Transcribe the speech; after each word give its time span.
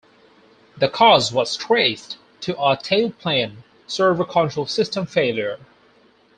The 0.77 0.89
cause 0.89 1.31
was 1.31 1.55
traced 1.55 2.17
to 2.39 2.53
a 2.57 2.75
tailplane 2.75 3.57
servo 3.85 4.23
control 4.23 4.65
system 4.65 5.05
failure. 5.05 5.59